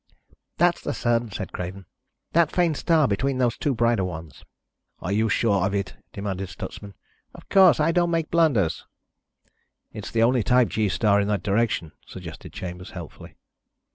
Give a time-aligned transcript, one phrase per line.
[0.57, 1.85] "That's the Sun," said Craven.
[2.31, 4.43] "That faint star between those two brighter ones."
[4.99, 6.95] "Are you sure of it?" demanded Stutsman.
[7.35, 7.79] "Of course.
[7.79, 8.85] I don't make blunders."
[9.93, 13.35] "It's the only type G star in that direction," suggested Chambers, helpfully.